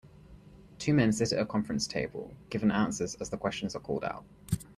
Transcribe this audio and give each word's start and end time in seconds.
Two 0.79 0.95
men 0.95 1.11
sit 1.13 1.31
at 1.31 1.35
table 1.35 1.41
at 1.41 1.43
a 1.43 1.47
conference 1.51 1.87
given 2.49 2.71
answers 2.71 3.13
as 3.21 3.29
the 3.29 3.37
questions 3.37 3.75
are 3.75 3.81
called 3.81 4.03
out. 4.03 4.25